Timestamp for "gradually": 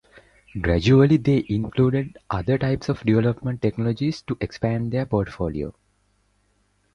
0.59-1.17